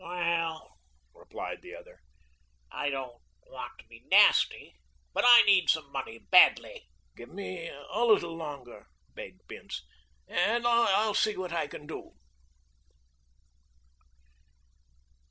[0.03, 0.79] "Well,"
[1.13, 1.99] replied the other,
[2.71, 4.73] "I don't want to be nasty,
[5.13, 9.85] but I need some money badly." "Give me a little longer," begged Bince,
[10.27, 12.13] "and I'll see what I can do."